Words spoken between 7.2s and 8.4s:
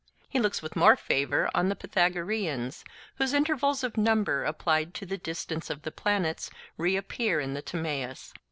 in the Timaeus.